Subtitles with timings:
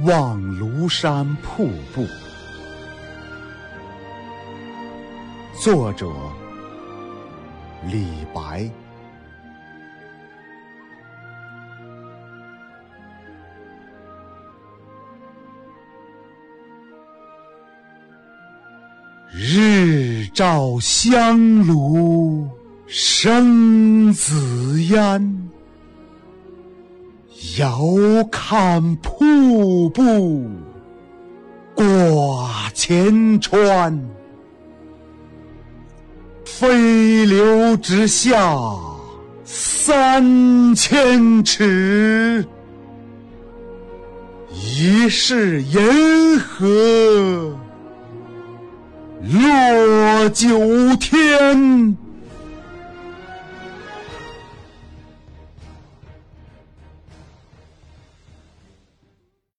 [0.00, 2.06] 望庐山瀑布。
[5.58, 6.12] 作者：
[7.90, 8.70] 李白。
[19.32, 22.48] 日照香炉
[22.86, 25.50] 生紫烟，
[27.58, 30.48] 遥看瀑布
[31.74, 34.08] 挂前川。
[36.44, 38.74] 飞流直下
[39.44, 42.46] 三千尺，
[44.50, 47.58] 疑是银河
[49.20, 51.96] 落九天。